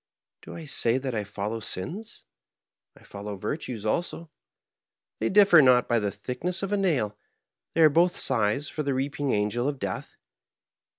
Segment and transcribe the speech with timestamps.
[0.41, 2.23] Do I say that I follow sins?
[2.97, 4.31] I follow virtues also;
[5.19, 7.15] they differ not by the thickness of a nail,
[7.75, 10.15] they are both scythes for the reaping angel of death.